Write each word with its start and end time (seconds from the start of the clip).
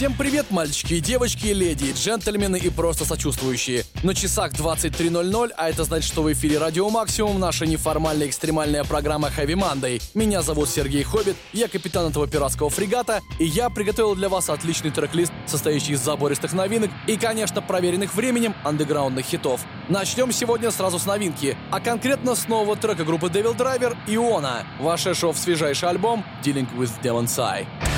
Всем 0.00 0.14
привет, 0.14 0.46
мальчики 0.50 0.94
и 0.94 1.00
девочки, 1.00 1.48
леди 1.48 1.92
джентльмены 1.92 2.56
и 2.56 2.70
просто 2.70 3.04
сочувствующие. 3.04 3.84
На 4.02 4.14
часах 4.14 4.54
23.00, 4.54 5.50
а 5.54 5.68
это 5.68 5.84
значит, 5.84 6.10
что 6.10 6.22
в 6.22 6.32
эфире 6.32 6.56
Радио 6.56 6.88
Максимум 6.88 7.38
наша 7.38 7.66
неформальная 7.66 8.26
экстремальная 8.26 8.82
программа 8.84 9.28
Heavy 9.28 9.52
Monday. 9.52 10.02
Меня 10.14 10.40
зовут 10.40 10.70
Сергей 10.70 11.02
Хоббит, 11.02 11.36
я 11.52 11.68
капитан 11.68 12.08
этого 12.08 12.26
пиратского 12.26 12.70
фрегата, 12.70 13.20
и 13.38 13.44
я 13.44 13.68
приготовил 13.68 14.14
для 14.14 14.30
вас 14.30 14.48
отличный 14.48 14.90
трек-лист, 14.90 15.34
состоящий 15.44 15.92
из 15.92 16.00
забористых 16.00 16.54
новинок 16.54 16.90
и, 17.06 17.18
конечно, 17.18 17.60
проверенных 17.60 18.14
временем 18.14 18.54
андеграундных 18.64 19.26
хитов. 19.26 19.60
Начнем 19.90 20.32
сегодня 20.32 20.70
сразу 20.70 20.98
с 20.98 21.04
новинки, 21.04 21.58
а 21.70 21.78
конкретно 21.78 22.36
с 22.36 22.48
нового 22.48 22.74
трека 22.74 23.04
группы 23.04 23.26
Devil 23.26 23.54
Driver 23.54 23.94
«Иона», 24.06 24.64
вошедшего 24.78 25.34
в 25.34 25.38
свежайший 25.38 25.90
альбом 25.90 26.24
«Dealing 26.42 26.74
with 26.74 26.90
Demon's 27.02 27.36
Eye». 27.36 27.89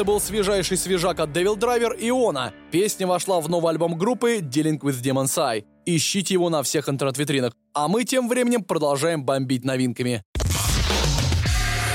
Это 0.00 0.06
был 0.06 0.18
свежайший 0.18 0.78
свежак 0.78 1.20
от 1.20 1.28
DevilDriver 1.28 1.94
Iona. 2.08 2.54
Песня 2.70 3.06
вошла 3.06 3.38
в 3.38 3.50
новый 3.50 3.68
альбом 3.68 3.98
группы 3.98 4.38
Dealing 4.38 4.78
with 4.78 5.02
Demons 5.02 5.36
I. 5.36 5.62
Ищите 5.84 6.32
его 6.32 6.48
на 6.48 6.62
всех 6.62 6.88
интернет-витринах. 6.88 7.52
А 7.74 7.86
мы 7.86 8.04
тем 8.04 8.26
временем 8.26 8.64
продолжаем 8.64 9.22
бомбить 9.22 9.62
новинками. 9.62 10.22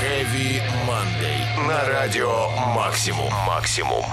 Heavy 0.00 0.62
Monday. 0.86 1.66
На 1.66 1.84
радио 1.88 2.48
«Максимум». 2.76 3.28
«Максимум». 3.44 4.04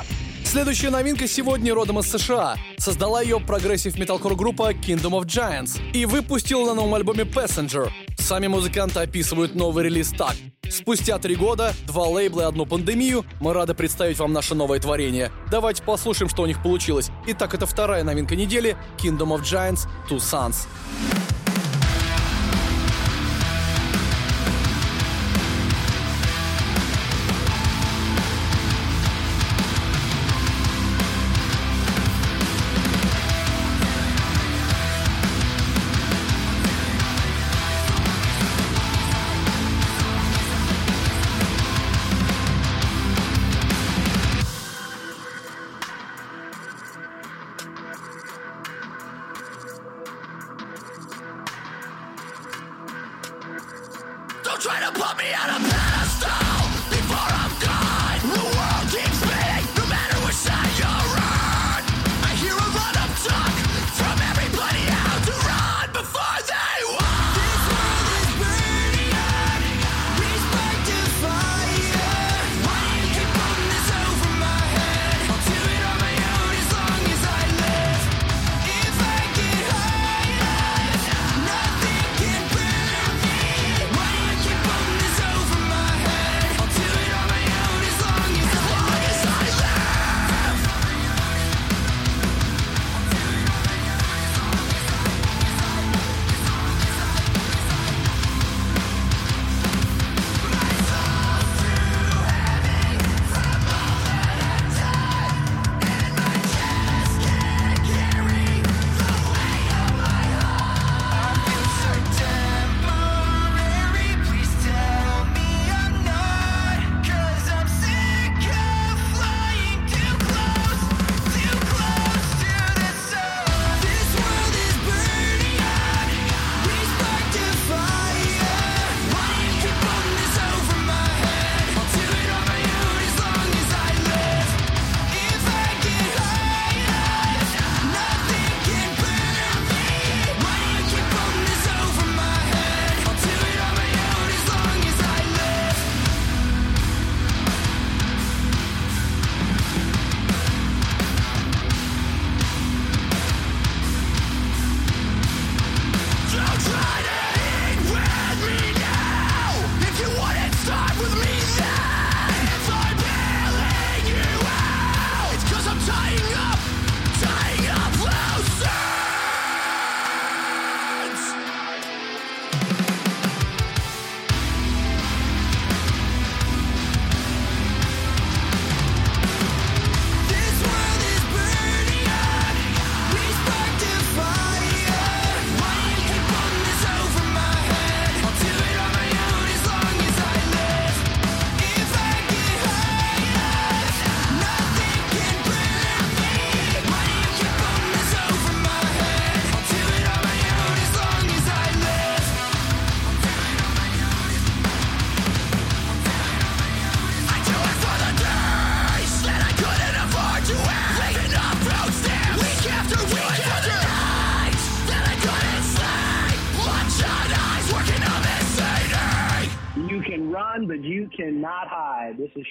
Следующая 0.43 0.89
новинка 0.89 1.27
сегодня 1.27 1.71
родом 1.75 1.99
из 1.99 2.09
США. 2.09 2.55
Создала 2.79 3.21
ее 3.21 3.39
progressive 3.39 3.95
металкор 3.99 4.33
группа 4.33 4.71
Kingdom 4.71 5.21
of 5.21 5.25
Giants 5.25 5.79
и 5.93 6.07
выпустила 6.07 6.65
на 6.65 6.73
новом 6.73 6.95
альбоме 6.95 7.25
Passenger. 7.25 7.91
Сами 8.17 8.47
музыканты 8.47 9.01
описывают 9.01 9.53
новый 9.53 9.83
релиз 9.83 10.09
так. 10.17 10.33
Спустя 10.73 11.19
три 11.19 11.35
года, 11.35 11.71
два 11.85 12.05
лейбла 12.07 12.41
и 12.41 12.45
одну 12.45 12.65
пандемию, 12.65 13.25
мы 13.39 13.53
рады 13.53 13.75
представить 13.75 14.17
вам 14.17 14.33
наше 14.33 14.55
новое 14.55 14.79
творение. 14.79 15.31
Давайте 15.51 15.83
послушаем, 15.83 16.29
что 16.29 16.41
у 16.41 16.45
них 16.47 16.63
получилось. 16.63 17.11
Итак, 17.27 17.53
это 17.53 17.67
вторая 17.67 18.03
новинка 18.03 18.35
недели 18.35 18.75
Kingdom 18.97 19.37
of 19.37 19.43
Giants 19.43 19.87
Two 20.09 20.17
Sons. 20.17 20.65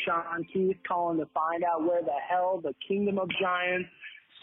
Sean 0.05 0.45
Keith 0.53 0.77
calling 0.87 1.19
to 1.19 1.27
find 1.33 1.65
out 1.65 1.83
where 1.83 2.03
the 2.03 2.19
hell 2.29 2.61
the 2.63 2.75
Kingdom 2.87 3.19
of 3.19 3.29
Giants 3.41 3.89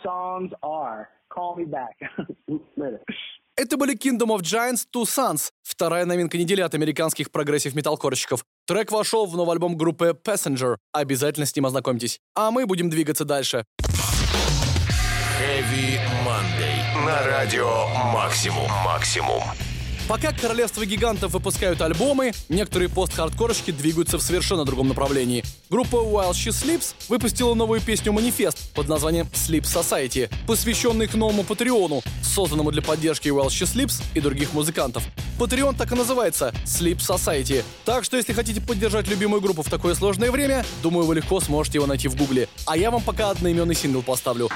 songs 0.04 0.52
are. 0.64 1.10
Call 1.30 1.56
me 1.56 1.66
back. 1.66 1.96
Later. 2.78 3.02
Это 3.56 3.76
были 3.76 3.94
Kingdom 3.94 4.32
of 4.32 4.42
Giants 4.42 4.88
Two 4.92 5.04
Suns, 5.04 5.52
вторая 5.64 6.06
новинка 6.06 6.38
недели 6.38 6.62
от 6.62 6.74
американских 6.74 7.30
progressive 7.30 7.76
металкорщиков. 7.76 8.46
Трек 8.66 8.92
вошел 8.92 9.26
в 9.26 9.36
новый 9.36 9.54
альбом 9.54 9.76
группы 9.76 10.18
Passenger. 10.24 10.78
Обязательно 10.94 11.46
с 11.46 11.56
ним 11.56 11.66
ознакомьтесь. 11.66 12.20
А 12.36 12.52
мы 12.52 12.66
будем 12.66 12.90
двигаться 12.90 13.26
дальше. 13.26 13.66
Heavy 15.40 16.00
Monday. 16.26 17.06
На 17.06 17.26
радио 17.28 17.88
Максимум. 18.14 18.70
Максимум. 18.86 19.42
Пока 20.10 20.32
королевство 20.34 20.88
гигантов 20.88 21.34
выпускают 21.34 21.84
альбомы, 21.84 22.32
некоторые 22.50 22.90
пост-хардкорщики 22.90 23.70
двигаются 23.70 24.18
в 24.18 24.24
совершенно 24.24 24.66
другом 24.66 24.88
направлении. 24.88 25.44
Группа 25.70 25.98
While 25.98 26.32
She 26.32 26.50
Sleeps 26.50 26.96
выпустила 27.10 27.54
новую 27.54 27.80
песню 27.80 28.12
«Манифест» 28.12 28.74
под 28.74 28.88
названием 28.88 29.28
Sleep 29.32 29.62
Society, 29.62 30.28
посвященный 30.48 31.06
к 31.06 31.14
новому 31.14 31.44
Патреону, 31.44 32.02
созданному 32.24 32.72
для 32.72 32.82
поддержки 32.82 33.28
While 33.28 33.50
She 33.50 33.72
Sleeps 33.72 34.02
и 34.16 34.20
других 34.20 34.52
музыкантов. 34.54 35.04
Патреон 35.38 35.76
так 35.76 35.92
и 35.92 35.96
называется— 35.96 36.56
Sleep 36.66 36.98
Society. 36.98 37.64
Так 37.86 38.04
что 38.04 38.18
если 38.18 38.34
хотите 38.34 38.62
поддержать 38.62 39.08
любимую 39.08 39.42
группу 39.42 39.62
в 39.62 39.70
такое 39.70 39.94
сложное 39.94 40.32
время, 40.32 40.66
думаю, 40.82 41.06
вы 41.06 41.14
легко 41.14 41.40
сможете 41.40 41.78
его 41.78 41.86
найти 41.86 42.08
в 42.08 42.16
гугле. 42.16 42.50
А 42.66 42.76
я 42.76 42.90
вам 42.90 43.04
пока 43.04 43.30
одноименный 43.30 43.76
сингл 43.76 44.02
поставлю. 44.02 44.50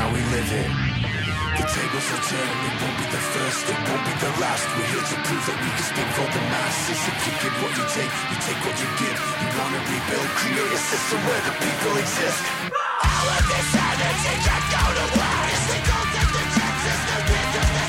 Now 0.00 0.08
we 0.16 0.22
live 0.32 0.48
it. 0.48 0.70
The 1.60 1.64
tables 1.68 2.08
are 2.08 2.24
turn, 2.24 2.52
it 2.64 2.74
won't 2.80 2.96
be 2.96 3.06
the 3.12 3.22
first, 3.36 3.68
it 3.68 3.80
won't 3.84 4.04
be 4.08 4.14
the 4.16 4.32
last. 4.40 4.64
We're 4.72 4.88
here 4.96 5.06
to 5.12 5.16
prove 5.28 5.44
that 5.44 5.58
we 5.60 5.70
can 5.76 5.84
speak 5.92 6.08
for 6.16 6.24
the 6.24 6.42
masses. 6.48 7.00
If 7.04 7.18
you 7.28 7.32
give 7.44 7.54
what 7.60 7.72
you 7.76 7.84
take, 7.92 8.12
you 8.32 8.36
take 8.40 8.60
what 8.64 8.76
you 8.80 8.88
give. 8.96 9.18
You 9.44 9.48
wanna 9.60 9.80
rebuild, 9.84 10.30
create 10.40 10.72
a 10.72 10.80
system 10.88 11.20
where 11.28 11.42
the 11.44 11.54
people 11.60 11.94
exist. 12.00 12.40
All 12.80 13.28
of 13.28 13.44
this 13.44 13.70
energy 13.76 14.34
can 14.40 14.62
go 14.72 14.84
to 14.88 15.06
waste. 15.20 15.64
We 15.68 15.78
don't 15.84 16.08
take 16.16 16.32
the 16.32 16.44
chances, 16.56 17.00
the 17.04 17.18
windows, 17.28 17.70
the 17.76 17.84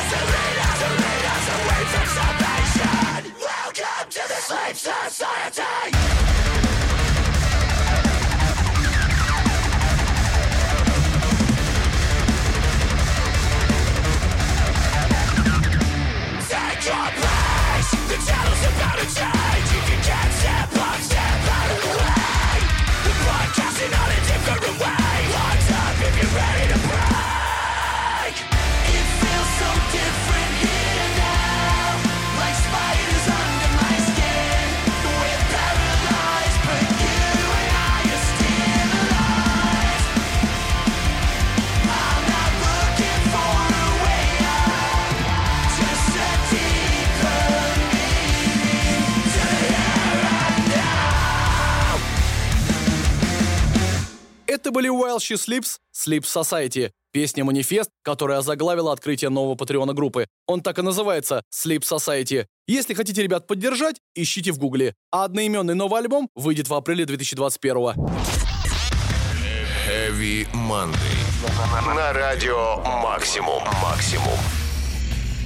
as 0.00 0.06
the 0.12 0.20
leaders, 0.32 0.78
the 0.80 0.90
leaders 0.96 1.46
away 1.60 1.82
from 1.92 2.06
salvation. 2.16 3.20
Welcome 3.36 4.06
to 4.16 4.22
the 4.32 4.38
slave 4.48 4.78
society. 4.80 6.29
Это 54.70 54.76
были 54.76 54.88
While 54.88 55.18
She 55.18 55.34
Sleeps, 55.34 55.78
Sleep 55.92 56.22
Society, 56.22 56.92
песня-манифест, 57.10 57.90
которая 58.04 58.40
заглавила 58.40 58.92
открытие 58.92 59.28
нового 59.28 59.56
патреона 59.56 59.94
группы. 59.94 60.28
Он 60.46 60.60
так 60.60 60.78
и 60.78 60.82
называется 60.82 61.42
Sleep 61.52 61.80
Society. 61.80 62.46
Если 62.68 62.94
хотите 62.94 63.20
ребят 63.20 63.48
поддержать, 63.48 63.96
ищите 64.14 64.52
в 64.52 64.58
гугле. 64.58 64.94
А 65.10 65.24
одноименный 65.24 65.74
новый 65.74 66.00
альбом 66.00 66.28
выйдет 66.36 66.68
в 66.68 66.74
апреле 66.74 67.04
2021 67.04 67.76
Heavy 69.88 70.46
Monday. 70.52 71.96
На 71.96 72.12
радио 72.12 72.76
Максимум. 73.02 73.64
Максимум. 73.82 74.38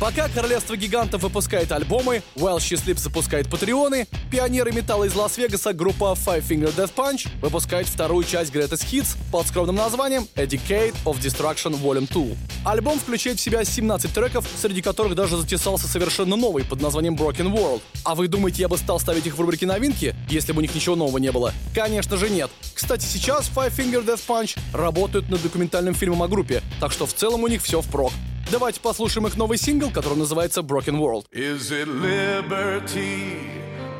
Пока 0.04 0.28
Королевство 0.28 0.76
Гигантов 0.76 1.22
выпускает 1.22 1.72
альбомы, 1.72 2.22
While 2.36 2.58
She 2.58 2.76
Sleeps 2.76 2.98
запускает 2.98 3.48
патреоны, 3.48 4.06
пионеры 4.30 4.70
металла 4.70 5.04
из 5.04 5.14
Лас-Вегаса 5.14 5.72
группа 5.72 6.12
Five 6.12 6.46
Finger 6.46 6.76
Death 6.76 6.92
Punch 6.94 7.26
выпускает 7.40 7.86
вторую 7.86 8.22
часть 8.26 8.52
Greatest 8.52 8.84
Hits 8.92 9.16
под 9.32 9.46
скромным 9.46 9.76
названием 9.76 10.28
A 10.36 10.42
Decade 10.42 10.94
of 11.06 11.18
Destruction 11.22 11.80
Volume 11.80 12.06
2. 12.12 12.36
Альбом 12.70 12.98
включает 12.98 13.38
в 13.38 13.42
себя 13.42 13.64
17 13.64 14.12
треков, 14.12 14.46
среди 14.60 14.82
которых 14.82 15.14
даже 15.14 15.38
затесался 15.38 15.88
совершенно 15.88 16.36
новый 16.36 16.66
под 16.66 16.82
названием 16.82 17.16
Broken 17.16 17.50
World. 17.50 17.80
А 18.04 18.14
вы 18.14 18.28
думаете, 18.28 18.60
я 18.60 18.68
бы 18.68 18.76
стал 18.76 19.00
ставить 19.00 19.26
их 19.26 19.38
в 19.38 19.40
рубрике 19.40 19.64
новинки, 19.64 20.14
если 20.28 20.52
бы 20.52 20.58
у 20.58 20.60
них 20.60 20.74
ничего 20.74 20.96
нового 20.96 21.16
не 21.16 21.32
было? 21.32 21.54
Конечно 21.74 22.18
же 22.18 22.28
нет. 22.28 22.50
Кстати, 22.74 23.06
сейчас 23.06 23.50
Five 23.56 23.74
Finger 23.74 24.04
Death 24.04 24.20
Punch 24.28 24.58
работают 24.74 25.30
над 25.30 25.40
документальным 25.40 25.94
фильмом 25.94 26.22
о 26.22 26.28
группе, 26.28 26.62
так 26.78 26.92
что 26.92 27.06
в 27.06 27.14
целом 27.14 27.42
у 27.44 27.48
них 27.48 27.62
все 27.62 27.80
впрок. 27.80 28.12
Давайте 28.50 28.80
послушаем 28.80 29.26
их 29.26 29.36
новый 29.36 29.58
сингл, 29.58 29.90
который 29.90 30.16
называется 30.18 30.60
Broken 30.60 30.98
World. 30.98 31.26
Is 31.32 31.70
it 31.72 31.88
liberty 31.88 33.38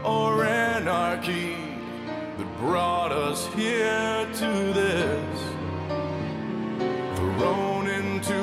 or 0.04 0.44
anarchy 0.44 1.56
that 2.38 2.60
brought 2.60 3.10
us 3.10 3.48
here 3.56 4.26
to 4.38 4.72
this? 4.72 5.40
Thrown 7.16 7.88
into 7.88 8.34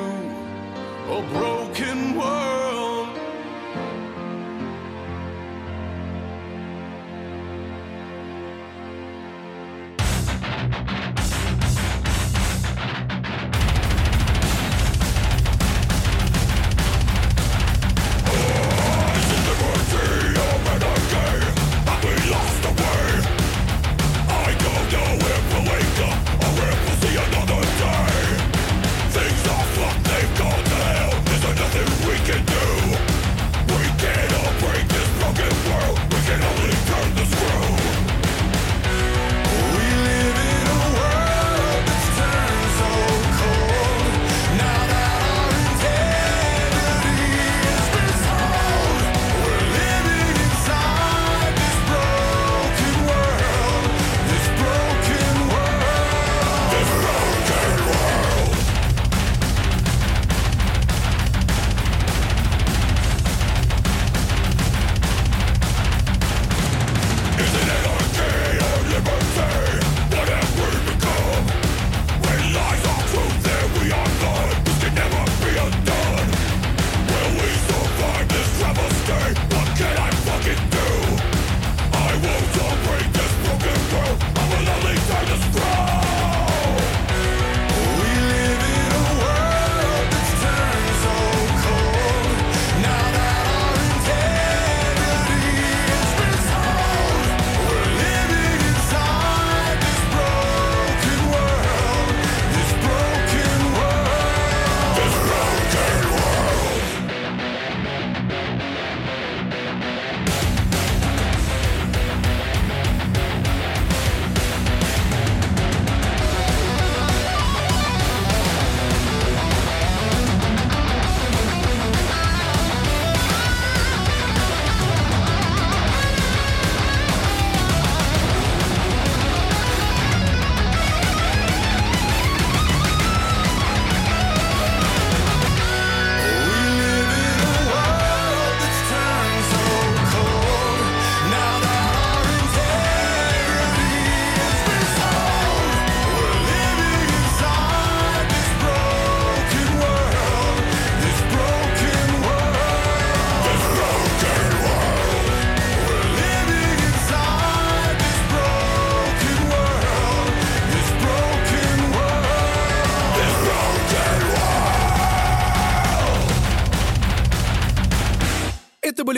a 1.08 1.22
broken 1.32 2.16
world. 2.16 2.91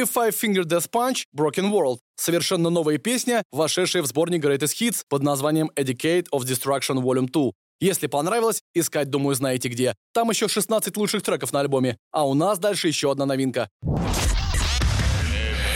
Five 0.04 0.34
Finger 0.34 0.64
Death 0.64 0.90
Punch 0.90 1.24
Broken 1.36 1.70
World. 1.70 1.98
Совершенно 2.16 2.70
новая 2.70 2.98
песня, 2.98 3.42
вошедшая 3.52 4.02
в 4.02 4.06
сборник 4.06 4.44
Greatest 4.44 4.80
Hits 4.80 5.02
под 5.08 5.22
названием 5.22 5.70
Educate 5.76 6.26
of 6.32 6.42
Destruction 6.42 7.02
Volume 7.02 7.28
2. 7.30 7.52
Если 7.80 8.06
понравилось, 8.06 8.62
искать, 8.74 9.10
думаю, 9.10 9.34
знаете 9.34 9.68
где. 9.68 9.94
Там 10.12 10.30
еще 10.30 10.48
16 10.48 10.96
лучших 10.96 11.22
треков 11.22 11.52
на 11.52 11.60
альбоме. 11.60 11.98
А 12.12 12.26
у 12.26 12.34
нас 12.34 12.58
дальше 12.58 12.88
еще 12.88 13.10
одна 13.10 13.26
новинка. 13.26 13.68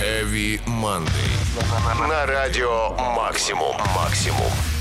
Heavy 0.00 0.61
Monday. 0.66 2.08
На 2.08 2.25
радио 2.26 2.90
Максимум. 3.14 3.76
Максимум. 3.94 4.77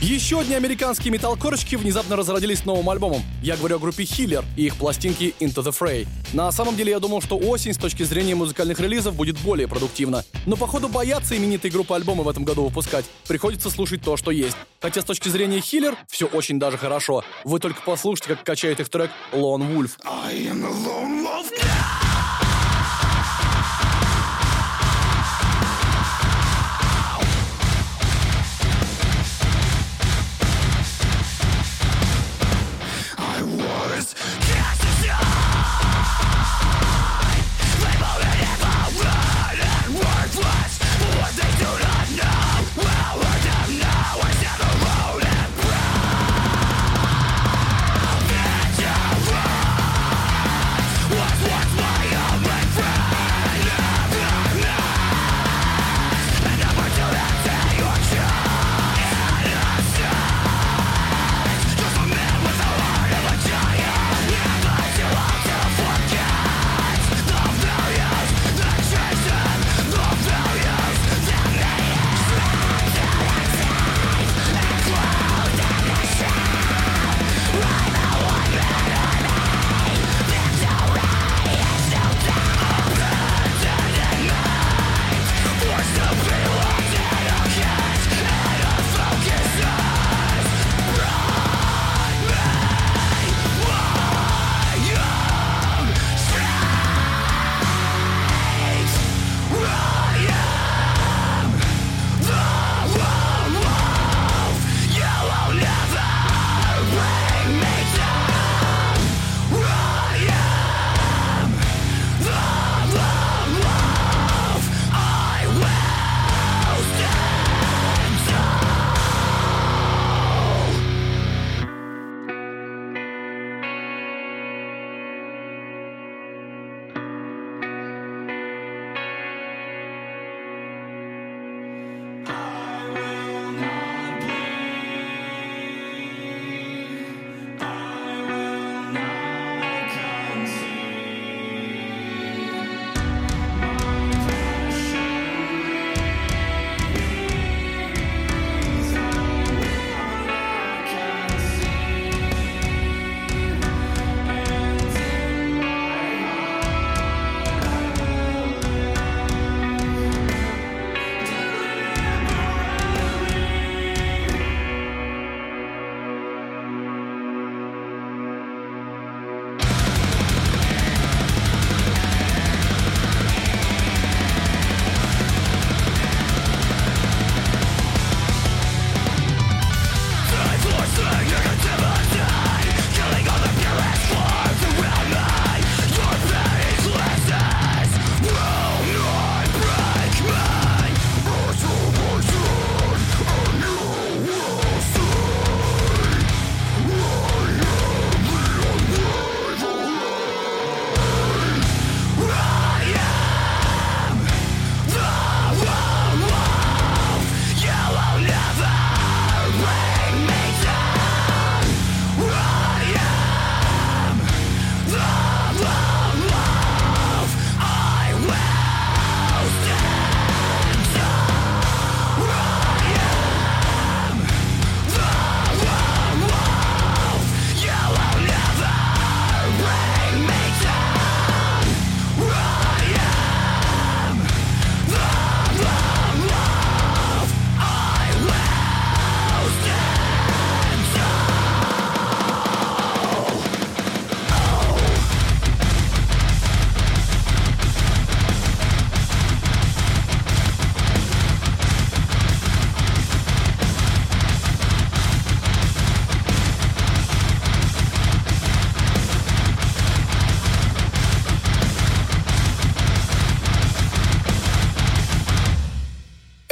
Еще 0.00 0.40
одни 0.40 0.54
американские 0.54 1.12
металкорочки 1.12 1.76
внезапно 1.76 2.16
разродились 2.16 2.64
новым 2.64 2.88
альбомом. 2.88 3.22
Я 3.42 3.58
говорю 3.58 3.76
о 3.76 3.78
группе 3.78 4.04
Healer 4.04 4.42
и 4.56 4.64
их 4.64 4.76
пластинки 4.76 5.34
Into 5.40 5.62
the 5.62 5.78
Fray. 5.78 6.08
На 6.32 6.50
самом 6.52 6.74
деле 6.74 6.92
я 6.92 7.00
думал, 7.00 7.20
что 7.20 7.36
осень 7.36 7.74
с 7.74 7.76
точки 7.76 8.02
зрения 8.04 8.34
музыкальных 8.34 8.80
релизов 8.80 9.14
будет 9.14 9.38
более 9.40 9.68
продуктивна. 9.68 10.24
Но 10.46 10.56
походу 10.56 10.88
бояться 10.88 11.36
именитой 11.36 11.70
группы 11.70 11.94
альбомы 11.94 12.24
в 12.24 12.30
этом 12.30 12.44
году 12.44 12.64
выпускать. 12.64 13.04
Приходится 13.28 13.68
слушать 13.68 14.00
то, 14.00 14.16
что 14.16 14.30
есть. 14.30 14.56
Хотя 14.80 15.02
с 15.02 15.04
точки 15.04 15.28
зрения 15.28 15.58
Healer 15.58 15.94
все 16.08 16.24
очень 16.24 16.58
даже 16.58 16.78
хорошо. 16.78 17.22
Вы 17.44 17.60
только 17.60 17.82
послушайте, 17.84 18.36
как 18.36 18.42
качает 18.42 18.80
их 18.80 18.88
трек 18.88 19.10
Lone 19.32 19.70
Wolf. 19.70 19.98
I 20.06 20.32
am 20.46 20.62
the 20.62 20.70
lone 20.82 21.24
wolf 21.24 21.69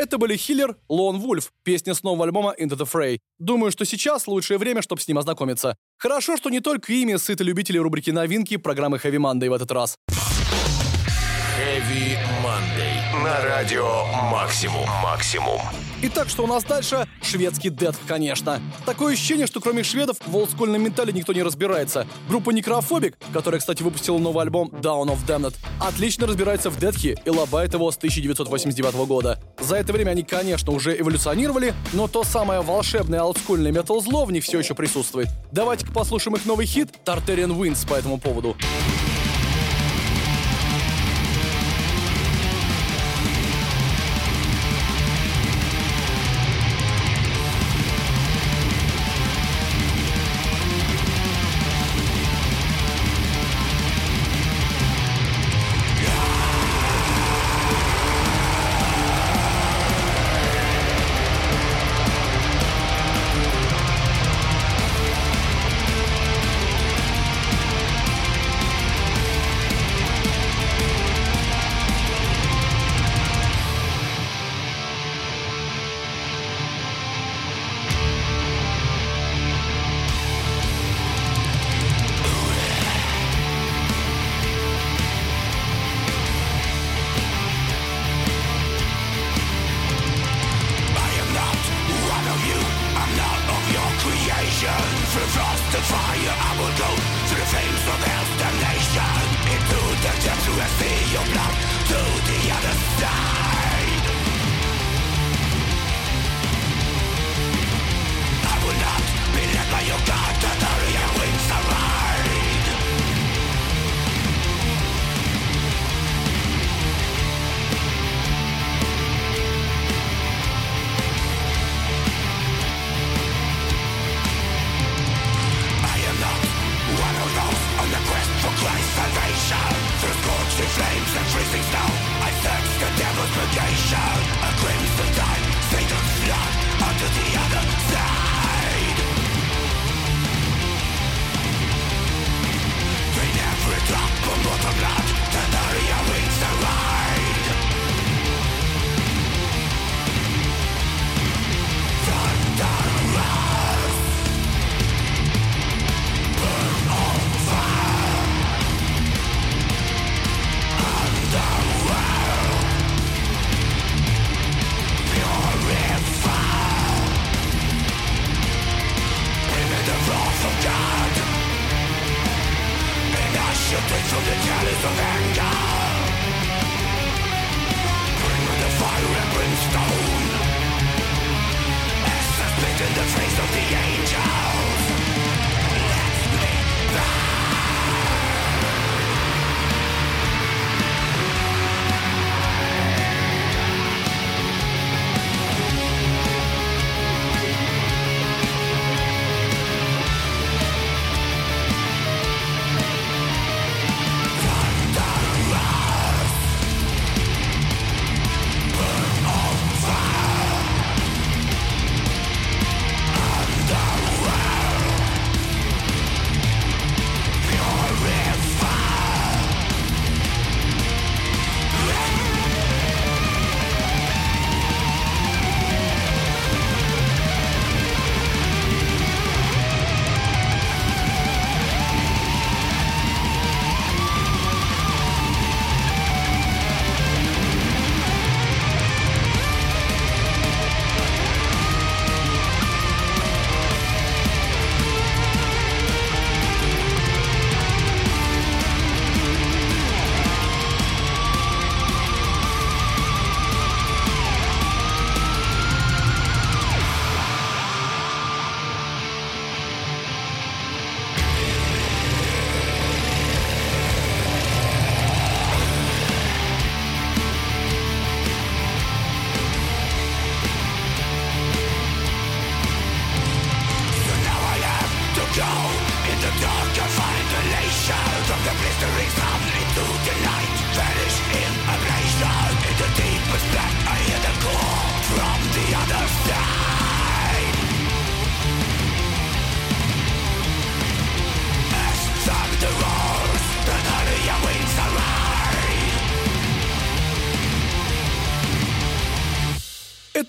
Это 0.09 0.17
были 0.17 0.39
Хиллер, 0.39 0.79
Лон 0.89 1.19
Вульф, 1.19 1.53
песня 1.65 1.93
с 1.93 2.03
нового 2.03 2.25
альбома 2.25 2.55
Into 2.59 2.79
the 2.79 2.89
Fray. 2.91 3.19
Думаю, 3.39 3.71
что 3.71 3.85
сейчас 3.85 4.27
лучшее 4.27 4.57
время, 4.57 4.81
чтобы 4.81 5.03
с 5.03 5.07
ним 5.07 5.19
ознакомиться. 5.19 5.77
Хорошо, 5.99 6.39
что 6.39 6.49
не 6.49 6.61
только 6.61 6.95
ими 6.95 7.17
сыты 7.17 7.45
любители 7.45 7.77
рубрики 7.77 8.09
новинки 8.09 8.57
программы 8.57 8.97
Heavy 8.97 9.19
Monday 9.19 9.51
в 9.51 9.53
этот 9.53 9.71
раз. 9.71 9.97
Heavy 11.59 12.17
Monday. 12.43 12.48
На 13.25 13.43
радио 13.43 14.05
«Максимум». 14.31 14.87
«Максимум». 15.03 15.61
Итак, 16.03 16.29
что 16.29 16.45
у 16.45 16.47
нас 16.47 16.63
дальше? 16.63 17.05
Шведский 17.21 17.71
дед, 17.71 17.97
конечно. 18.07 18.61
Такое 18.87 19.15
ощущение, 19.15 19.49
что 19.49 19.61
кроме 19.61 19.83
шведов 19.83 20.19
в 20.25 20.37
олдскульном 20.37 20.81
металле 20.81 21.13
никто 21.13 21.33
не 21.33 21.43
разбирается. 21.43 22.07
Группа 22.29 22.51
Necrophobic, 22.51 23.15
которая, 23.33 23.59
кстати, 23.59 23.83
выпустила 23.83 24.19
новый 24.19 24.43
альбом 24.45 24.69
Down 24.69 25.07
of 25.07 25.27
Damned, 25.27 25.57
отлично 25.81 26.29
разбирается 26.29 26.71
в 26.71 26.79
дедхе 26.79 27.17
и 27.25 27.31
лобает 27.31 27.75
его 27.75 27.91
с 27.91 27.97
1989 27.97 28.95
года. 29.09 29.43
За 29.59 29.75
это 29.75 29.93
время 29.93 30.11
они, 30.11 30.23
конечно, 30.23 30.73
уже 30.73 30.97
эволюционировали, 30.97 31.75
но 31.95 32.07
то 32.07 32.23
самое 32.23 32.61
волшебное 32.61 33.23
олдскульное 33.23 33.73
метал-зло 33.73 34.27
в 34.27 34.31
них 34.31 34.45
все 34.45 34.61
еще 34.61 34.75
присутствует. 34.75 35.29
Давайте-ка 35.51 35.91
послушаем 35.91 36.37
их 36.37 36.47
новый 36.47 36.67
хит 36.67 36.91
Tartarian 37.05 37.59
Winds 37.59 37.89
по 37.89 37.95
этому 37.95 38.19
поводу. 38.19 38.57
Across 95.19 95.61
the 95.75 95.83
fire. 95.91 96.35
I 96.49 96.51
will 96.59 96.75
go 96.79 96.91
To 97.29 97.35
the 97.35 97.47
flames 97.51 97.85
of 97.91 98.01
hell's 98.07 98.33
damnation. 98.39 99.03
Into 99.51 99.81
the 99.99 100.13
depths 100.23 100.45
to 100.47 100.67
see 100.79 101.13
your 101.13 101.25
blood. 101.33 101.78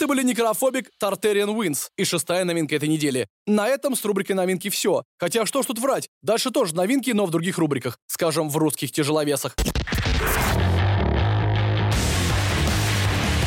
были 0.10 0.24
Necrophobic, 0.24 0.90
Tartarian 0.98 1.50
Winds 1.50 1.92
и 1.96 2.04
шестая 2.04 2.44
новинка 2.44 2.76
этой 2.76 2.90
недели. 2.90 3.28
На 3.46 3.68
этом 3.68 3.96
с 3.96 4.04
рубрикой 4.04 4.36
новинки 4.36 4.72
все. 4.72 5.04
Хотя 5.20 5.46
что 5.46 5.62
ж 5.62 5.68
тут 5.68 5.78
врать, 5.78 6.10
дальше 6.24 6.50
тоже 6.50 6.74
новинки, 6.76 7.12
но 7.12 7.28
в 7.28 7.30
других 7.30 7.60
рубриках, 7.60 8.00
скажем, 8.08 8.50
в 8.50 8.58
русских 8.58 8.92
тяжеловесах. 8.92 9.54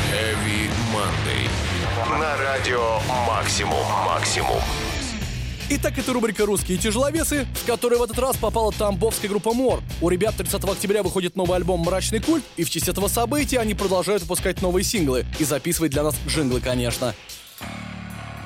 Heavy 0.09 0.69
Monday. 0.93 1.49
На 2.17 2.37
радио 2.37 2.99
«Максимум, 3.27 3.85
максимум». 4.05 4.61
Итак, 5.69 5.97
это 5.97 6.11
рубрика 6.11 6.45
«Русские 6.45 6.77
тяжеловесы», 6.77 7.47
в 7.63 7.65
которой 7.65 7.97
в 7.97 8.03
этот 8.03 8.19
раз 8.19 8.35
попала 8.35 8.71
тамбовская 8.71 9.29
группа 9.29 9.53
«Мор». 9.53 9.81
У 10.01 10.09
ребят 10.09 10.35
30 10.35 10.63
октября 10.65 11.03
выходит 11.03 11.37
новый 11.37 11.55
альбом 11.55 11.79
«Мрачный 11.81 12.19
культ», 12.19 12.43
и 12.57 12.63
в 12.65 12.69
честь 12.69 12.89
этого 12.89 13.07
события 13.07 13.59
они 13.59 13.73
продолжают 13.73 14.23
выпускать 14.23 14.61
новые 14.61 14.83
синглы 14.83 15.25
и 15.39 15.43
записывать 15.45 15.91
для 15.91 16.03
нас 16.03 16.15
джинглы, 16.27 16.59
конечно. 16.59 17.15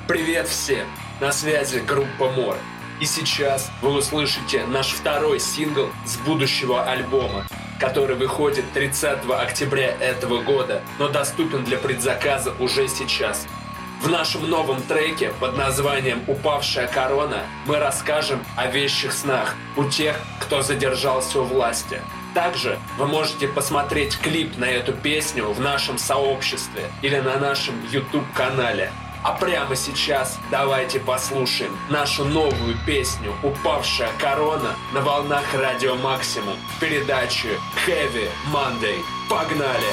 Привет 0.06 0.48
всем! 0.48 0.86
На 1.20 1.32
связи 1.32 1.78
группа 1.78 2.30
«Мор». 2.30 2.56
И 3.00 3.04
сейчас 3.04 3.68
вы 3.82 3.94
услышите 3.94 4.64
наш 4.66 4.88
второй 4.88 5.40
сингл 5.40 5.88
с 6.06 6.16
будущего 6.18 6.84
альбома, 6.84 7.46
который 7.80 8.16
выходит 8.16 8.64
30 8.72 9.18
октября 9.28 9.88
этого 10.00 10.42
года, 10.42 10.82
но 10.98 11.08
доступен 11.08 11.64
для 11.64 11.78
предзаказа 11.78 12.54
уже 12.60 12.86
сейчас– 12.88 13.44
в 14.00 14.08
нашем 14.08 14.48
новом 14.48 14.80
треке 14.82 15.32
под 15.40 15.56
названием 15.56 16.22
«Упавшая 16.26 16.86
корона» 16.86 17.42
мы 17.66 17.78
расскажем 17.78 18.44
о 18.56 18.66
вещих 18.66 19.12
снах 19.12 19.54
у 19.76 19.84
тех, 19.84 20.16
кто 20.40 20.62
задержался 20.62 21.40
у 21.40 21.44
власти. 21.44 22.00
Также 22.34 22.78
вы 22.96 23.06
можете 23.06 23.48
посмотреть 23.48 24.16
клип 24.18 24.56
на 24.56 24.66
эту 24.66 24.92
песню 24.92 25.50
в 25.50 25.60
нашем 25.60 25.98
сообществе 25.98 26.90
или 27.02 27.18
на 27.18 27.38
нашем 27.38 27.74
YouTube-канале. 27.90 28.92
А 29.24 29.32
прямо 29.32 29.74
сейчас 29.74 30.38
давайте 30.50 31.00
послушаем 31.00 31.76
нашу 31.90 32.24
новую 32.24 32.76
песню 32.86 33.34
«Упавшая 33.42 34.10
корона» 34.20 34.76
на 34.92 35.00
волнах 35.00 35.44
Радио 35.54 35.96
Максимум 35.96 36.54
в 36.76 36.80
передаче 36.80 37.58
Heavy 37.86 38.28
Monday. 38.52 39.00
Погнали! 39.28 39.92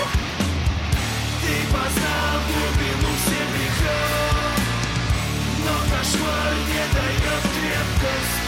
Ты 1.42 1.52
глубину 2.48 3.15
кошмар 6.16 6.54
не 6.54 6.94
дает 6.94 7.42
крепко 7.42 8.45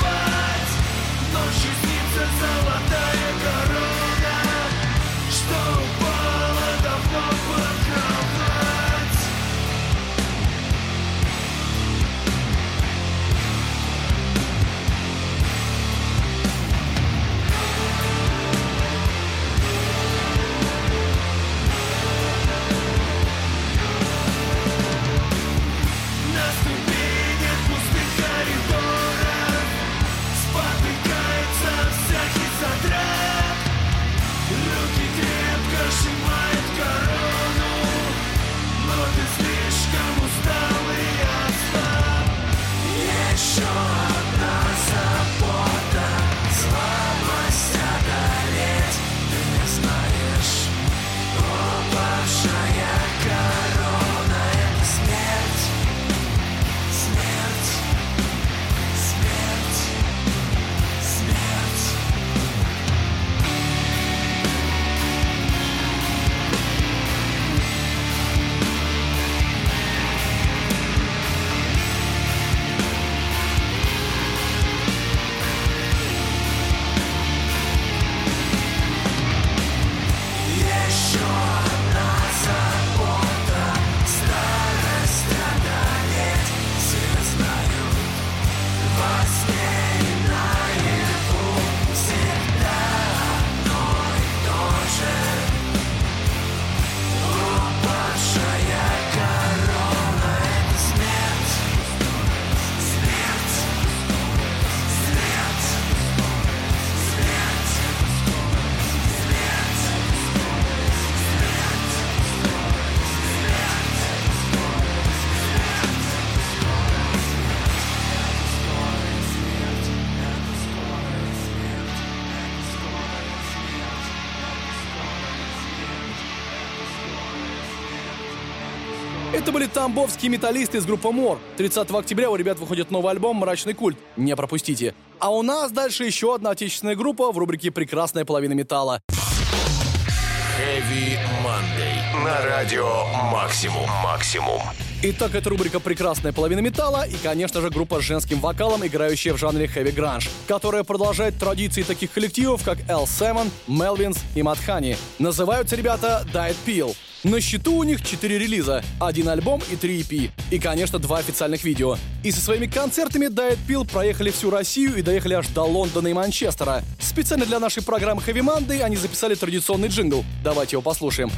были 129.58 129.66
тамбовские 129.66 130.30
металлисты 130.30 130.78
из 130.78 130.86
группы 130.86 131.10
Мор. 131.10 131.40
30 131.58 131.90
октября 131.90 132.30
у 132.30 132.36
ребят 132.36 132.60
выходит 132.60 132.92
новый 132.92 133.12
альбом 133.12 133.38
«Мрачный 133.38 133.74
культ». 133.74 133.98
Не 134.16 134.36
пропустите. 134.36 134.94
А 135.18 135.34
у 135.34 135.42
нас 135.42 135.72
дальше 135.72 136.04
еще 136.04 136.36
одна 136.36 136.52
отечественная 136.52 136.96
группа 136.96 137.32
в 137.32 137.40
рубрике 137.40 137.72
«Прекрасная 137.72 138.24
половина 138.24 138.54
металла». 138.54 139.02
Heavy 139.10 141.18
Monday. 141.44 142.24
На 142.24 142.46
радио 142.46 143.06
«Максимум». 143.32 143.90
«Максимум». 144.04 144.62
Итак, 145.02 145.34
это 145.34 145.50
рубрика 145.50 145.80
«Прекрасная 145.80 146.34
половина 146.34 146.60
металла» 146.60 147.08
и, 147.08 147.16
конечно 147.16 147.60
же, 147.60 147.72
группа 147.72 148.00
с 148.00 148.04
женским 148.04 148.40
вокалом, 148.40 148.86
играющая 148.86 149.34
в 149.34 149.38
жанре 149.38 149.68
хэви 149.68 149.90
гранж, 149.90 150.30
которая 150.48 150.84
продолжает 150.84 151.40
традиции 151.40 151.82
таких 151.82 152.12
коллективов, 152.12 152.64
как 152.64 152.78
L7, 152.82 153.50
Melvins 153.68 154.20
и 154.36 154.42
Madhani. 154.42 154.98
Называются 155.18 155.76
ребята 155.76 156.24
Diet 156.32 156.58
Peel. 156.64 156.96
На 157.24 157.42
счету 157.42 157.74
у 157.74 157.84
них 157.84 158.04
4 158.04 158.38
релиза, 158.38 158.84
один 159.00 159.30
альбом 159.30 159.60
и 159.72 159.76
3 159.76 160.02
EP. 160.02 160.30
И, 160.52 160.60
конечно, 160.60 161.00
два 161.00 161.18
официальных 161.18 161.64
видео. 161.64 161.98
И 162.24 162.32
со 162.32 162.40
своими 162.42 162.68
концертами 162.68 163.26
Diet 163.26 163.58
Pill 163.68 163.90
проехали 163.90 164.30
всю 164.30 164.52
Россию 164.52 164.98
и 164.98 165.02
доехали 165.02 165.34
аж 165.34 165.48
до 165.48 165.64
Лондона 165.64 166.10
и 166.10 166.14
Манчестера. 166.14 166.84
Специально 167.00 167.46
для 167.46 167.60
нашей 167.60 167.84
программы 167.84 168.22
Heavy 168.22 168.44
Monday 168.44 168.82
они 168.82 168.98
записали 168.98 169.34
традиционный 169.34 169.88
джингл. 169.88 170.24
Давайте 170.44 170.76
его 170.76 170.84
послушаем. 170.84 171.32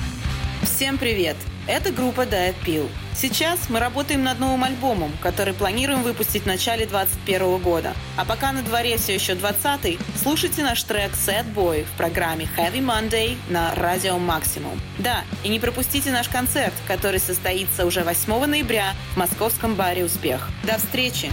Всем 0.63 0.97
привет! 0.97 1.37
Это 1.67 1.91
группа 1.91 2.21
Diet 2.21 2.55
Pill. 2.65 2.89
Сейчас 3.15 3.69
мы 3.69 3.79
работаем 3.79 4.23
над 4.23 4.39
новым 4.39 4.65
альбомом, 4.65 5.11
который 5.21 5.53
планируем 5.53 6.03
выпустить 6.03 6.43
в 6.43 6.47
начале 6.47 6.85
2021 6.85 7.57
года. 7.59 7.93
А 8.17 8.25
пока 8.25 8.51
на 8.51 8.61
дворе 8.61 8.97
все 8.97 9.15
еще 9.15 9.35
20 9.35 9.97
слушайте 10.21 10.61
наш 10.61 10.83
трек 10.83 11.11
Sad 11.13 11.53
Boy 11.53 11.85
в 11.85 11.97
программе 11.97 12.49
Heavy 12.57 12.83
Monday 12.83 13.37
на 13.49 13.73
Радио 13.75 14.17
Максимум. 14.17 14.81
Да, 14.97 15.23
и 15.43 15.49
не 15.49 15.59
пропустите 15.59 16.11
наш 16.11 16.27
концерт, 16.27 16.73
который 16.87 17.19
состоится 17.19 17.85
уже 17.85 18.03
8 18.03 18.45
ноября 18.45 18.93
в 19.13 19.17
московском 19.17 19.75
баре 19.75 20.03
«Успех». 20.03 20.49
До 20.63 20.77
встречи! 20.77 21.31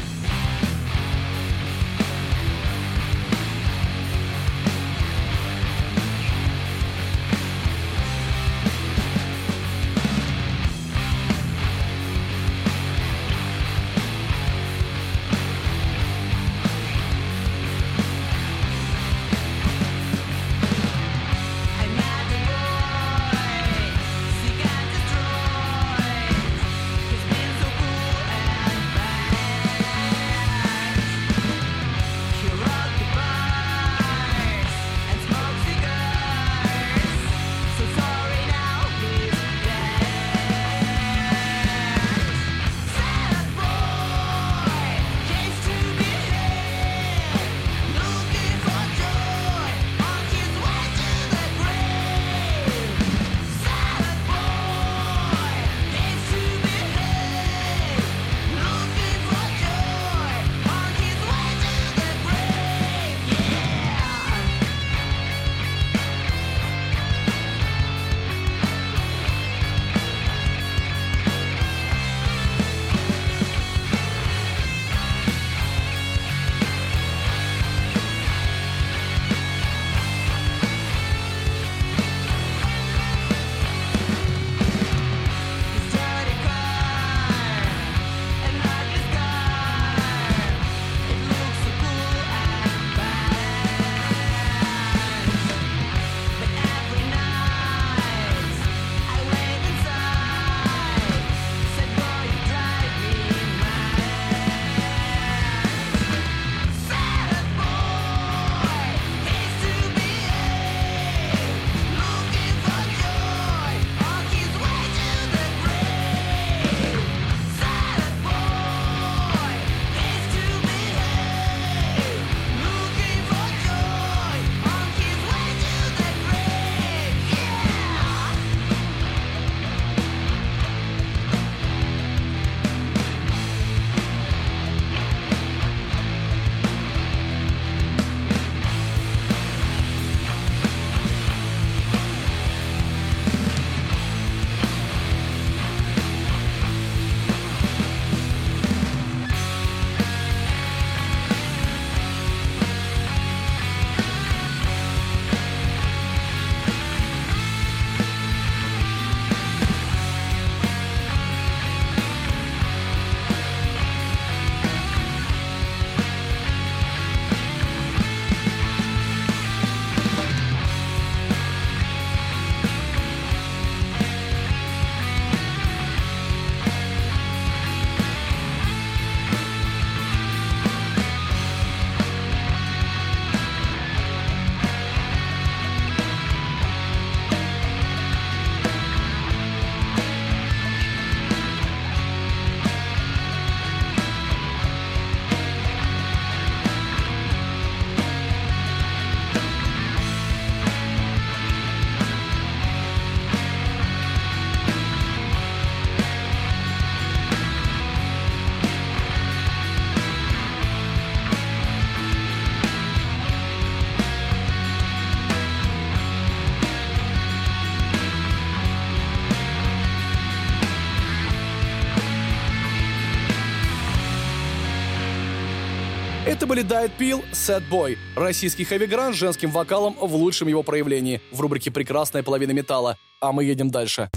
Были 226.57 226.67
Diet 226.67 226.93
Peel, 226.99 227.23
Sad 227.33 227.69
Boy, 227.71 227.99
российский 228.15 228.65
хэви-гранж 228.65 229.15
с 229.15 229.19
женским 229.19 229.51
вокалом 229.51 229.95
в 230.01 230.15
лучшем 230.15 230.49
его 230.49 230.63
проявлении 230.63 231.21
в 231.31 231.41
рубрике 231.41 231.71
«Прекрасная 231.71 232.23
половина 232.23 232.53
металла». 232.53 232.97
А 233.21 233.33
мы 233.33 233.45
едем 233.45 233.71
дальше. 233.71 234.11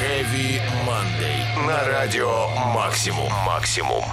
Heavy 0.00 0.60
Monday. 0.86 1.66
На 1.66 1.84
радио 1.84 2.48
«Максимум». 2.74 3.32
«Максимум». 3.44 4.04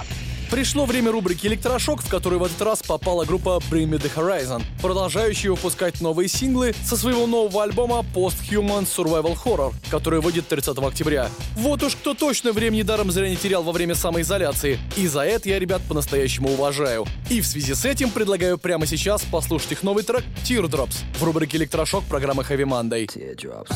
Пришло 0.52 0.84
время 0.84 1.10
рубрики 1.10 1.46
«Электрошок», 1.46 2.02
в 2.02 2.10
которую 2.10 2.38
в 2.38 2.44
этот 2.44 2.60
раз 2.60 2.82
попала 2.82 3.24
группа 3.24 3.58
Bring 3.70 3.88
Me 3.88 3.98
The 3.98 4.12
Horizon, 4.14 4.62
продолжающая 4.82 5.50
выпускать 5.50 6.02
новые 6.02 6.28
синглы 6.28 6.74
со 6.84 6.94
своего 6.94 7.26
нового 7.26 7.62
альбома 7.62 8.04
Post-Human 8.14 8.86
Survival 8.86 9.34
Horror, 9.42 9.72
который 9.90 10.20
выйдет 10.20 10.48
30 10.48 10.76
октября. 10.76 11.30
Вот 11.56 11.82
уж 11.82 11.96
кто 11.96 12.12
точно 12.12 12.52
времени 12.52 12.82
даром 12.82 13.10
зря 13.10 13.30
не 13.30 13.36
терял 13.36 13.62
во 13.62 13.72
время 13.72 13.94
самоизоляции. 13.94 14.78
И 14.98 15.06
за 15.06 15.22
это 15.22 15.48
я 15.48 15.58
ребят 15.58 15.80
по-настоящему 15.88 16.50
уважаю. 16.50 17.06
И 17.30 17.40
в 17.40 17.46
связи 17.46 17.72
с 17.72 17.86
этим 17.86 18.10
предлагаю 18.10 18.58
прямо 18.58 18.86
сейчас 18.86 19.22
послушать 19.22 19.72
их 19.72 19.82
новый 19.82 20.04
трек 20.04 20.22
Teardrops 20.44 20.98
в 21.18 21.24
рубрике 21.24 21.56
«Электрошок» 21.56 22.04
программы 22.04 22.42
Heavy 22.42 22.66
Monday. 22.66 23.06
Teardrops. 23.06 23.72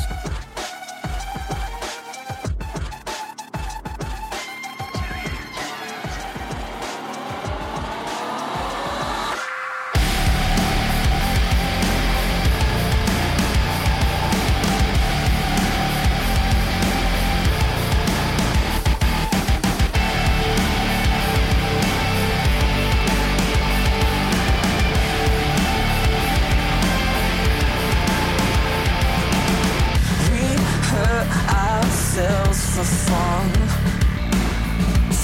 for 32.76 32.84
fun. 32.84 33.48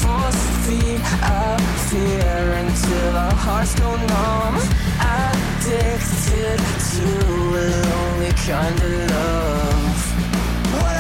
Force 0.01 0.43
feed 0.65 1.03
our 1.23 1.59
fear 1.89 2.45
until 2.65 3.17
our 3.17 3.35
hearts 3.45 3.75
go 3.79 3.91
numb. 3.95 4.57
Addicted 5.21 6.59
to 6.93 7.07
a 7.61 7.69
lonely 7.91 8.33
kind 8.49 8.79
of 8.81 8.93
love. 9.11 10.01
What 10.73 10.97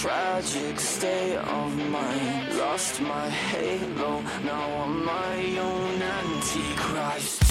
tragic 0.00 0.78
state 0.78 1.34
of 1.34 1.76
mind. 1.90 2.56
Lost 2.56 3.00
my 3.00 3.28
halo, 3.28 4.20
now 4.44 4.82
I'm 4.84 5.04
my 5.04 5.58
own 5.58 6.00
antichrist. 6.00 7.47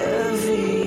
heavy. 0.00 0.79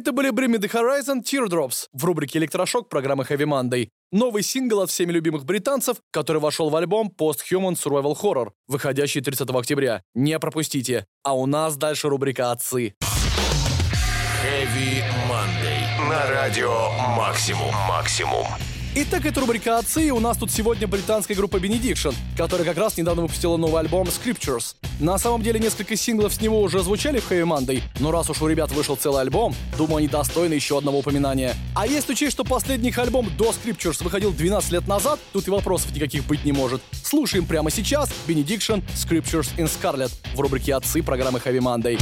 Это 0.00 0.12
были 0.12 0.30
Bring 0.30 0.56
Me 0.56 0.58
The 0.58 0.70
Horizon 0.72 1.22
Teardrops 1.22 1.88
в 1.92 2.06
рубрике 2.06 2.38
«Электрошок» 2.38 2.88
программы 2.88 3.24
Heavy 3.24 3.44
Monday. 3.44 3.88
Новый 4.10 4.42
сингл 4.42 4.80
от 4.80 4.88
всеми 4.88 5.12
любимых 5.12 5.44
британцев, 5.44 5.98
который 6.10 6.40
вошел 6.40 6.70
в 6.70 6.76
альбом 6.76 7.12
Post-Human 7.14 7.74
Survival 7.74 8.16
Horror, 8.18 8.52
выходящий 8.66 9.20
30 9.20 9.50
октября. 9.50 10.02
Не 10.14 10.38
пропустите. 10.38 11.04
А 11.22 11.36
у 11.36 11.44
нас 11.44 11.76
дальше 11.76 12.08
рубрика 12.08 12.50
«Отцы». 12.50 12.94
Heavy 14.42 15.02
Monday. 15.28 16.08
На 16.08 16.30
радио 16.30 16.92
«Максимум». 17.14 17.74
«Максимум». 17.86 18.46
Итак, 19.02 19.24
это 19.24 19.40
рубрика 19.40 19.78
«Отцы», 19.78 20.08
и 20.08 20.10
у 20.10 20.20
нас 20.20 20.36
тут 20.36 20.50
сегодня 20.50 20.86
британская 20.86 21.34
группа 21.34 21.56
Benediction, 21.56 22.14
которая 22.36 22.66
как 22.66 22.76
раз 22.76 22.98
недавно 22.98 23.22
выпустила 23.22 23.56
новый 23.56 23.80
альбом 23.80 24.06
Scriptures. 24.08 24.74
На 25.00 25.16
самом 25.16 25.40
деле, 25.40 25.58
несколько 25.58 25.96
синглов 25.96 26.34
с 26.34 26.40
него 26.42 26.60
уже 26.60 26.82
звучали 26.82 27.18
в 27.18 27.30
Heavy 27.30 27.46
Monday, 27.46 27.82
но 27.98 28.10
раз 28.10 28.28
уж 28.28 28.42
у 28.42 28.46
ребят 28.46 28.70
вышел 28.72 28.96
целый 28.96 29.22
альбом, 29.22 29.54
думаю, 29.78 30.00
они 30.00 30.08
достойны 30.08 30.52
еще 30.52 30.76
одного 30.76 30.98
упоминания. 30.98 31.54
А 31.74 31.86
если 31.86 32.12
учесть, 32.12 32.32
что 32.32 32.44
последний 32.44 32.90
их 32.90 32.98
альбом 32.98 33.30
до 33.38 33.52
Scriptures 33.52 34.04
выходил 34.04 34.32
12 34.32 34.70
лет 34.70 34.86
назад, 34.86 35.18
тут 35.32 35.48
и 35.48 35.50
вопросов 35.50 35.94
никаких 35.94 36.26
быть 36.26 36.44
не 36.44 36.52
может. 36.52 36.82
Слушаем 37.02 37.46
прямо 37.46 37.70
сейчас 37.70 38.10
Benediction 38.28 38.82
Scriptures 38.94 39.48
in 39.56 39.64
Scarlet 39.64 40.12
в 40.34 40.40
рубрике 40.40 40.74
«Отцы» 40.74 41.02
программы 41.02 41.38
Heavy 41.38 41.60
Monday. 41.60 41.98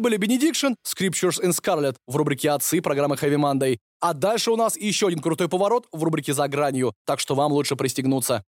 Это 0.00 0.08
были 0.08 0.18
Benediction, 0.18 0.76
Scriptures 0.82 1.42
in 1.42 1.50
Scarlet 1.50 1.94
в 2.06 2.16
рубрике 2.16 2.52
«Отцы» 2.52 2.80
программы 2.80 3.16
Heavy 3.16 3.36
Monday. 3.36 3.76
А 4.00 4.14
дальше 4.14 4.50
у 4.50 4.56
нас 4.56 4.74
еще 4.74 5.08
один 5.08 5.18
крутой 5.18 5.50
поворот 5.50 5.88
в 5.92 6.02
рубрике 6.02 6.32
«За 6.32 6.48
гранью», 6.48 6.94
так 7.04 7.20
что 7.20 7.34
вам 7.34 7.52
лучше 7.52 7.76
пристегнуться. 7.76 8.42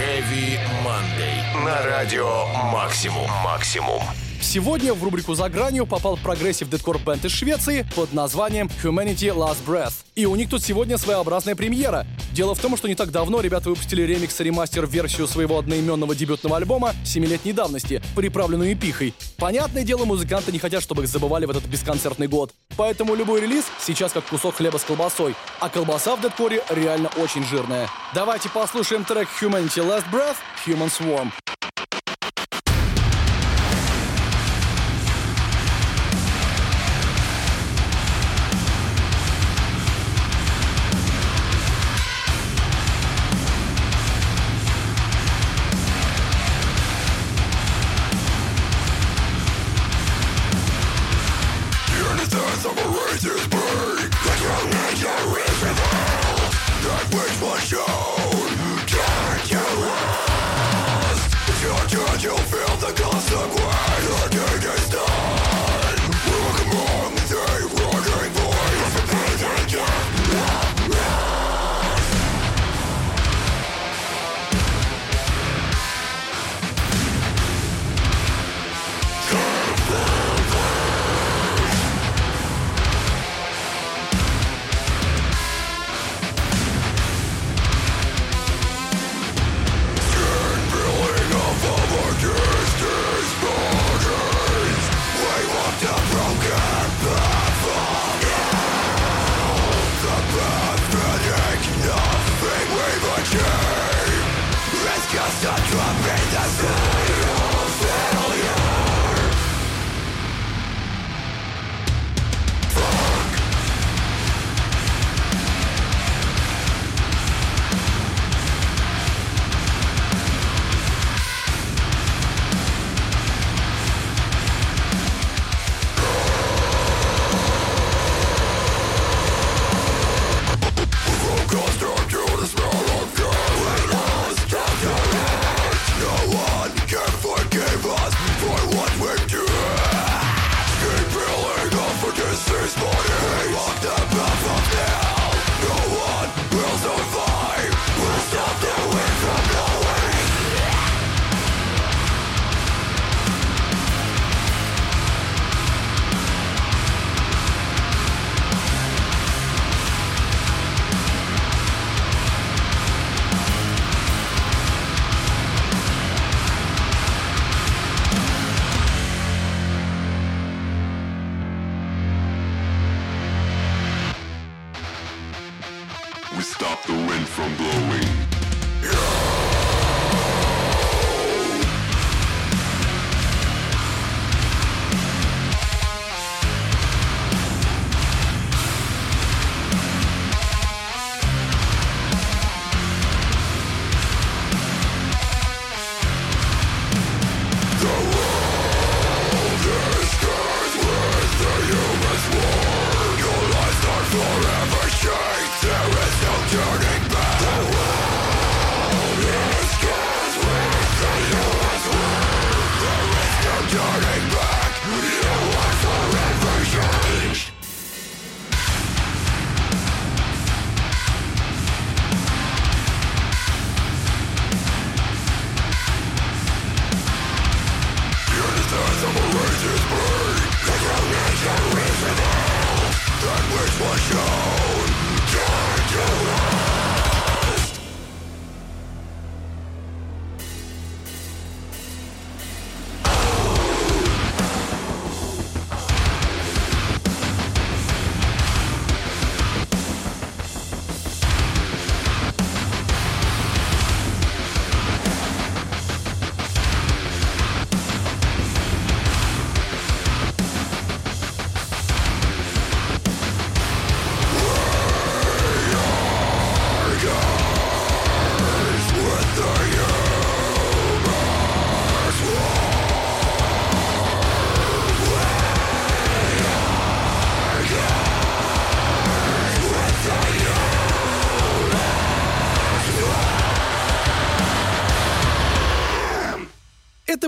Heavy 0.00 0.58
Monday. 0.84 1.64
На 1.64 1.80
радио 1.86 2.44
«Максимум». 2.72 3.30
«Максимум». 3.44 4.02
Сегодня 4.44 4.94
в 4.94 5.02
рубрику 5.02 5.34
«За 5.34 5.48
гранью» 5.48 5.84
попал 5.84 6.16
progressive 6.16 6.68
deathcore 6.68 6.98
бенд 6.98 7.24
из 7.24 7.32
Швеции 7.32 7.84
под 7.96 8.12
названием 8.12 8.70
Humanity's 8.84 9.34
Last 9.34 9.64
Breath. 9.66 9.94
И 10.14 10.26
у 10.26 10.36
них 10.36 10.48
тут 10.48 10.62
сегодня 10.62 10.96
своеобразная 10.96 11.56
премьера. 11.56 12.06
Дело 12.32 12.54
в 12.54 12.60
том, 12.60 12.76
что 12.76 12.86
не 12.86 12.94
так 12.94 13.10
давно 13.10 13.40
ребята 13.40 13.70
выпустили 13.70 14.02
ремикс 14.02 14.40
и 14.40 14.44
ремастер-версию 14.44 15.26
своего 15.26 15.58
одноименного 15.58 16.14
дебютного 16.14 16.58
альбома 16.58 16.94
семилетней 17.04 17.52
давности, 17.52 18.00
приправленную 18.14 18.74
EP-хой. 18.74 19.12
Понятное 19.38 19.82
дело, 19.82 20.04
музыканты 20.04 20.52
не 20.52 20.60
хотят, 20.60 20.84
чтобы 20.84 21.02
их 21.02 21.08
забывали 21.08 21.46
в 21.46 21.50
этот 21.50 21.64
бесконцертный 21.64 22.28
год. 22.28 22.52
Поэтому 22.76 23.16
любой 23.16 23.40
релиз 23.40 23.64
сейчас 23.80 24.12
как 24.12 24.24
кусок 24.24 24.56
хлеба 24.56 24.76
с 24.76 24.84
колбасой. 24.84 25.34
А 25.58 25.68
колбаса 25.68 26.14
в 26.14 26.20
дедкоре 26.20 26.62
реально 26.70 27.10
очень 27.16 27.44
жирная. 27.44 27.88
Давайте 28.14 28.48
послушаем 28.50 29.04
трек 29.04 29.26
Humanity 29.40 29.82
Last 29.82 30.04
Breath, 30.12 30.36
Human 30.64 30.90
Swarm. 30.90 31.32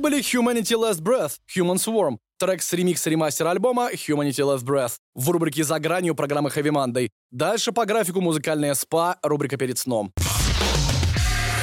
Были 0.06 0.22
Humanity 0.22 0.76
Last 0.76 1.02
Breath, 1.02 1.38
Human 1.56 1.78
Swarm, 1.78 2.18
трек 2.38 2.62
с 2.62 2.72
ремикс-ремастер 2.72 3.48
альбома 3.48 3.90
Humanity 3.92 4.44
Last 4.44 4.64
Breath 4.64 4.98
в 5.16 5.28
рубрике 5.30 5.64
«За 5.64 5.80
гранью» 5.80 6.14
программы 6.14 6.48
Heavy 6.48 6.70
Monday. 6.70 7.08
Дальше 7.32 7.72
по 7.72 7.84
графику 7.86 8.20
музыкальная 8.20 8.74
спа, 8.74 9.16
рубрика 9.24 9.56
«Перед 9.56 9.78
сном». 9.78 10.12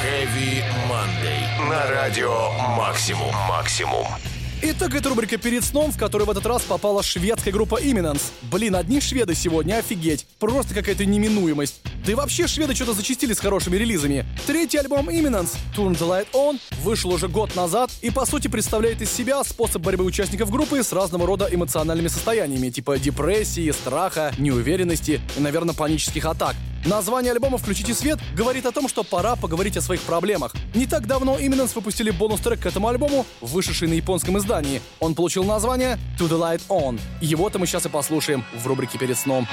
Heavy 0.03 0.61
Monday. 0.89 1.69
На 1.69 1.89
радио 1.89 2.51
Максимум. 2.75 3.33
Максимум. 3.47 4.07
Итак, 4.66 4.95
это 4.95 5.09
рубрика 5.09 5.38
«Перед 5.38 5.66
сном», 5.66 5.91
в 5.91 5.97
которой 5.97 6.24
в 6.24 6.30
этот 6.30 6.45
раз 6.45 6.61
попала 6.61 7.03
шведская 7.03 7.51
группа 7.51 7.84
Imminence. 7.84 8.22
Блин, 8.43 8.78
одни 8.78 9.01
шведы 9.01 9.36
сегодня, 9.36 9.80
офигеть. 9.80 10.26
Просто 10.39 10.74
какая-то 10.74 11.03
неминуемость. 11.03 11.82
Да 12.05 12.14
и 12.14 12.16
вообще 12.16 12.47
шведы 12.47 12.74
что-то 12.74 12.93
зачистили 12.93 13.34
с 13.34 13.39
хорошими 13.39 13.76
релизами. 13.76 14.26
Третий 14.47 14.78
альбом 14.78 15.09
Imminence, 15.09 15.57
Turn 15.76 15.97
the 15.97 16.07
Light 16.07 16.28
On, 16.32 16.57
вышел 16.82 17.11
уже 17.11 17.28
год 17.28 17.53
назад 17.57 17.91
и 18.01 18.09
по 18.09 18.26
сути 18.26 18.47
представляет 18.47 19.01
из 19.01 19.11
себя 19.11 19.43
способ 19.43 19.82
борьбы 19.82 20.05
участников 20.05 20.49
группы 20.49 20.82
с 20.82 20.93
разного 20.93 21.28
рода 21.28 21.49
эмоциональными 21.51 22.07
состояниями, 22.07 22.70
типа 22.70 22.97
депрессии, 22.97 23.70
страха, 23.72 24.32
неуверенности 24.38 25.20
и, 25.36 25.41
наверное, 25.41 25.76
панических 25.76 26.26
атак. 26.26 26.55
Название 26.86 27.31
альбома 27.31 27.57
«Включите 27.57 27.93
свет» 27.93 28.19
говорит 28.36 28.65
о 28.65 28.73
том, 28.73 28.89
что 28.89 29.03
пора 29.03 29.38
поговорить 29.38 29.77
о 29.77 29.81
своих 29.81 30.01
проблемах. 30.01 30.53
Не 30.75 30.86
так 30.86 31.07
давно 31.07 31.39
Imminence 31.39 31.73
выпустили 31.75 32.11
бонус-трек 32.11 32.59
к 32.59 32.65
этому 32.65 32.89
альбому, 32.89 33.25
вышедший 33.39 33.88
на 33.88 33.93
японском 33.93 34.38
издании. 34.38 34.81
Он 34.99 35.15
получил 35.15 35.45
название 35.45 35.97
«To 36.19 36.27
the 36.27 36.38
Light 36.38 36.61
On». 36.67 36.99
Его-то 37.21 37.57
мы 37.57 37.67
сейчас 37.67 37.86
и 37.86 37.89
послушаем 37.89 38.43
в 38.53 38.67
рубрике 38.67 38.97
«Перед 38.97 39.17
сном». 39.17 39.47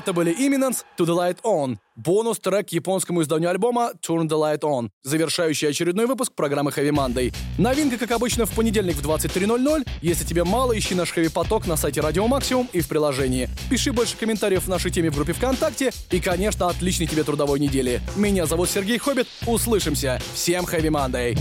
Это 0.00 0.14
были 0.14 0.34
Imminence 0.34 0.78
To 0.96 1.04
The 1.04 1.14
Light 1.14 1.42
On, 1.42 1.76
бонус-трек 1.94 2.68
к 2.68 2.72
японскому 2.72 3.20
изданию 3.20 3.50
альбома 3.50 3.92
Turn 4.00 4.26
The 4.28 4.30
Light 4.30 4.60
On, 4.60 4.88
завершающий 5.02 5.68
очередной 5.68 6.06
выпуск 6.06 6.32
программы 6.32 6.70
Heavy 6.70 6.88
Monday. 6.88 7.34
Новинка, 7.58 7.98
как 7.98 8.12
обычно, 8.12 8.46
в 8.46 8.50
понедельник 8.56 8.96
в 8.96 9.06
23.00. 9.06 9.86
Если 10.00 10.24
тебе 10.24 10.44
мало, 10.44 10.78
ищи 10.78 10.94
наш 10.94 11.14
Heavy 11.14 11.30
Поток 11.30 11.66
на 11.66 11.76
сайте 11.76 12.00
Радио 12.00 12.26
Максимум 12.26 12.66
и 12.72 12.80
в 12.80 12.88
приложении. 12.88 13.50
Пиши 13.68 13.92
больше 13.92 14.16
комментариев 14.16 14.64
в 14.64 14.68
нашей 14.68 14.90
теме 14.90 15.10
в 15.10 15.16
группе 15.16 15.34
ВКонтакте 15.34 15.90
и, 16.10 16.18
конечно, 16.18 16.68
отличной 16.68 17.06
тебе 17.06 17.22
трудовой 17.22 17.60
недели. 17.60 18.00
Меня 18.16 18.46
зовут 18.46 18.70
Сергей 18.70 18.96
Хоббит. 18.96 19.28
Услышимся. 19.46 20.18
Всем 20.32 20.64
Heavy 20.64 20.88
Monday. 20.88 21.38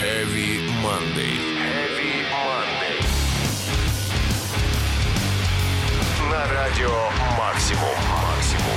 Heavy 0.00 0.62
Monday. 0.82 1.47
на 6.38 6.46
радио 6.46 7.10
«Максимум». 7.36 7.96
«Максимум». 8.22 8.67